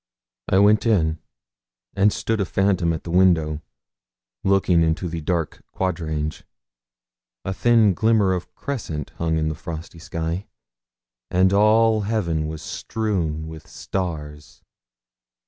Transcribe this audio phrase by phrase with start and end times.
[0.47, 1.19] I went in,
[1.95, 3.61] and stood a phantom at the window,
[4.43, 6.43] looking into the dark quadrangle.
[7.45, 10.47] A thin glimmering crescent hung in the frosty sky,
[11.29, 14.63] and all heaven was strewn with stars.